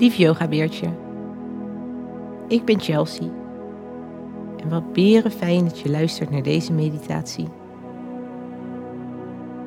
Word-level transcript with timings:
Lief 0.00 0.14
yogabeertje, 0.14 0.88
ik 2.48 2.64
ben 2.64 2.80
Chelsea. 2.80 3.28
En 4.56 4.68
wat 4.68 4.92
beren 4.92 5.30
fijn 5.30 5.64
dat 5.64 5.78
je 5.78 5.90
luistert 5.90 6.30
naar 6.30 6.42
deze 6.42 6.72
meditatie. 6.72 7.48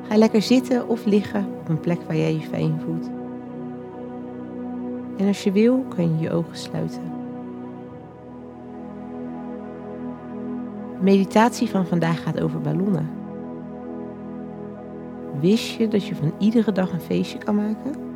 Ga 0.08 0.16
lekker 0.16 0.42
zitten 0.42 0.88
of 0.88 1.04
liggen 1.04 1.46
op 1.60 1.68
een 1.68 1.80
plek 1.80 2.02
waar 2.06 2.16
jij 2.16 2.32
je 2.32 2.40
fijn 2.40 2.80
voelt. 2.84 3.10
En 5.16 5.26
als 5.26 5.42
je 5.44 5.52
wil, 5.52 5.84
kan 5.88 6.04
je 6.04 6.18
je 6.18 6.30
ogen 6.30 6.56
sluiten. 6.56 7.12
De 10.98 11.02
meditatie 11.02 11.68
van 11.68 11.86
vandaag 11.86 12.22
gaat 12.22 12.40
over 12.40 12.60
ballonnen. 12.60 13.10
Wist 15.40 15.76
je 15.76 15.88
dat 15.88 16.06
je 16.06 16.14
van 16.14 16.32
iedere 16.38 16.72
dag 16.72 16.92
een 16.92 17.00
feestje 17.00 17.38
kan 17.38 17.54
maken? 17.54 18.13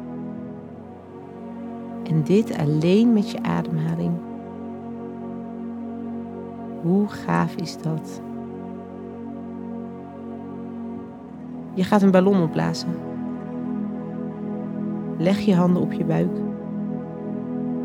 En 2.08 2.22
dit 2.22 2.58
alleen 2.58 3.12
met 3.12 3.30
je 3.30 3.42
ademhaling. 3.42 4.12
Hoe 6.82 7.08
gaaf 7.08 7.54
is 7.54 7.78
dat? 7.82 8.20
Je 11.74 11.84
gaat 11.84 12.02
een 12.02 12.10
ballon 12.10 12.42
opblazen. 12.42 12.88
Leg 15.18 15.38
je 15.38 15.54
handen 15.54 15.82
op 15.82 15.92
je 15.92 16.04
buik 16.04 16.36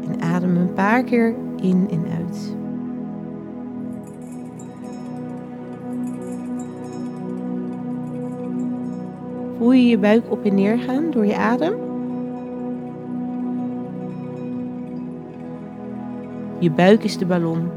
en 0.07 0.21
adem 0.21 0.57
een 0.57 0.73
paar 0.73 1.03
keer 1.03 1.35
in 1.55 1.87
en 1.89 2.05
uit. 2.17 2.55
Voel 9.57 9.71
je 9.71 9.87
je 9.87 9.97
buik 9.97 10.31
op 10.31 10.45
en 10.45 10.55
neer 10.55 10.77
gaan 10.77 11.11
door 11.11 11.25
je 11.25 11.37
adem? 11.37 11.92
Je 16.59 16.71
buik 16.71 17.03
is 17.03 17.17
de 17.17 17.25
ballon. 17.25 17.69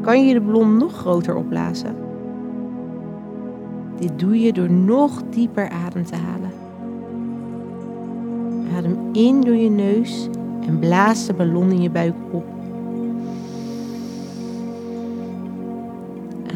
Kan 0.00 0.26
je 0.26 0.34
de 0.34 0.40
ballon 0.40 0.76
nog 0.76 0.92
groter 0.92 1.34
opblazen? 1.34 1.96
Dit 3.98 4.18
doe 4.18 4.40
je 4.40 4.52
door 4.52 4.70
nog 4.70 5.22
dieper 5.30 5.68
adem 5.68 6.04
te 6.04 6.16
halen. 6.16 6.50
Adem 8.76 8.96
in 9.12 9.40
door 9.40 9.56
je 9.56 9.70
neus 9.70 10.28
en 10.66 10.78
blaas 10.78 11.26
de 11.26 11.32
ballon 11.32 11.70
in 11.70 11.82
je 11.82 11.90
buik 11.90 12.14
op. 12.30 12.44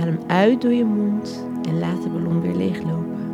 Adem 0.00 0.18
uit 0.26 0.62
door 0.62 0.72
je 0.72 0.84
mond 0.84 1.46
en 1.68 1.78
laat 1.78 2.02
de 2.02 2.08
ballon 2.08 2.40
weer 2.40 2.54
leeglopen. 2.54 3.25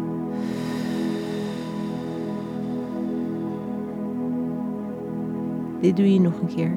Dit 5.82 5.96
doe 5.96 6.12
je 6.12 6.20
nog 6.20 6.40
een 6.40 6.54
keer. 6.54 6.72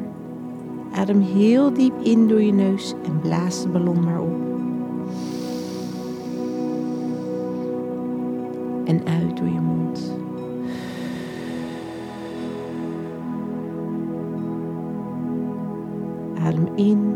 Adem 0.94 1.22
heel 1.22 1.74
diep 1.74 1.94
in 2.02 2.28
door 2.28 2.42
je 2.42 2.54
neus 2.54 2.94
en 3.04 3.20
blaas 3.20 3.62
de 3.62 3.70
ballon 3.70 4.04
maar 4.04 4.22
op. 4.22 4.36
En 8.86 9.08
uit 9.08 9.38
door 9.38 9.48
je 9.48 9.60
mond. 9.60 10.14
Adem 16.40 16.68
in. 16.76 17.16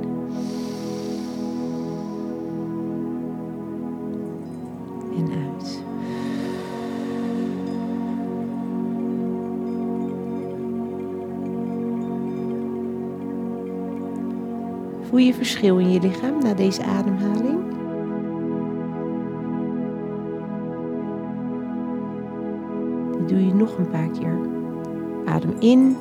Voel 15.09 15.19
je 15.19 15.33
verschil 15.33 15.77
in 15.77 15.91
je 15.91 15.99
lichaam 15.99 16.39
na 16.39 16.53
deze 16.53 16.83
ademhaling? 16.83 17.59
Doe 23.27 23.45
je 23.45 23.53
nog 23.53 23.77
een 23.77 23.89
paar 23.89 24.09
keer. 24.09 24.39
Adem 25.25 25.53
in. 25.59 25.97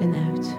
En 0.00 0.14
uit. 0.14 0.56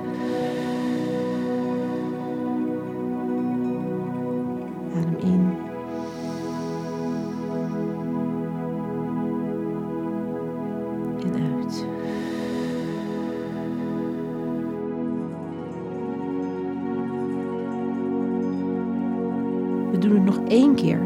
We 19.92 19.98
doen 19.98 20.14
het 20.14 20.26
nog 20.26 20.40
één 20.48 20.76
keer. 20.76 21.00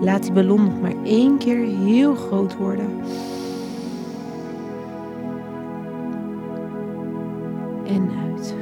Laat 0.00 0.22
die 0.22 0.32
ballon 0.32 0.64
nog 0.64 0.80
maar 0.80 0.94
één 1.04 1.38
keer 1.38 1.66
heel 1.66 2.14
groot 2.14 2.56
worden. 2.56 2.86
En 7.86 8.10
uit. 8.24 8.54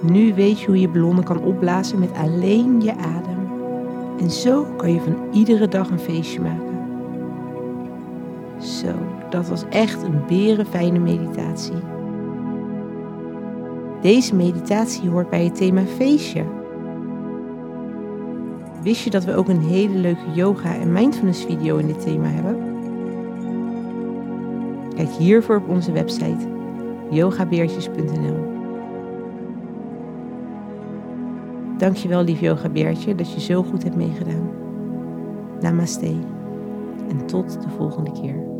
Nu 0.00 0.34
weet 0.34 0.60
je 0.60 0.66
hoe 0.66 0.80
je 0.80 0.88
ballonnen 0.88 1.24
kan 1.24 1.42
opblazen 1.42 1.98
met 1.98 2.12
alleen 2.12 2.80
je 2.80 2.94
adem. 2.96 3.50
En 4.18 4.30
zo 4.30 4.64
kan 4.76 4.92
je 4.92 5.00
van 5.00 5.16
iedere 5.32 5.68
dag 5.68 5.90
een 5.90 5.98
feestje 5.98 6.40
maken. 6.40 6.71
Zo, 8.62 8.92
dat 9.30 9.48
was 9.48 9.64
echt 9.68 10.02
een 10.02 10.26
berenfijne 10.26 10.98
meditatie. 10.98 11.76
Deze 14.00 14.34
meditatie 14.34 15.08
hoort 15.08 15.30
bij 15.30 15.44
het 15.44 15.54
thema 15.54 15.82
feestje. 15.84 16.44
Wist 18.82 19.04
je 19.04 19.10
dat 19.10 19.24
we 19.24 19.34
ook 19.34 19.48
een 19.48 19.60
hele 19.60 19.94
leuke 19.94 20.32
yoga 20.34 20.74
en 20.74 20.92
mindfulness 20.92 21.44
video 21.44 21.76
in 21.76 21.86
dit 21.86 22.00
thema 22.00 22.28
hebben? 22.28 22.70
Kijk 24.94 25.10
hiervoor 25.10 25.56
op 25.56 25.68
onze 25.68 25.92
website 25.92 26.48
yogabeertjes.nl. 27.10 28.50
Dankjewel 31.78 32.24
lief 32.24 32.40
yogabeertje 32.40 33.14
dat 33.14 33.32
je 33.32 33.40
zo 33.40 33.62
goed 33.62 33.82
hebt 33.82 33.96
meegedaan. 33.96 34.50
Namaste 35.60 36.14
en 37.08 37.26
tot 37.26 37.62
de 37.62 37.68
volgende 37.76 38.12
keer. 38.12 38.51